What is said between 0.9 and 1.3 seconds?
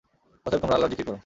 যিকির কর।